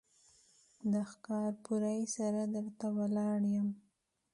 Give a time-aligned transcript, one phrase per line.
[0.91, 3.69] د ښکارپورۍ سره در ته ولاړ يم.